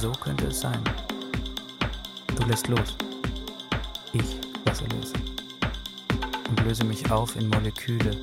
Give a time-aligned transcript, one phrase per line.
[0.00, 0.82] so könnte es sein.
[2.36, 2.96] Du lässt los.
[4.12, 5.12] Ich lasse los.
[6.48, 8.16] Und löse mich auf in Moleküle,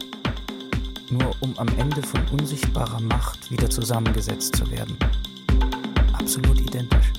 [1.10, 4.98] nur um am Ende von unsichtbarer Macht wieder zusammengesetzt zu werden.
[6.14, 7.15] Absolut identisch.